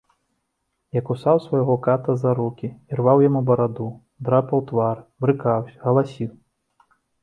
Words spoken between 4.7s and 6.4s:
твар, брыкаўся, галасіў.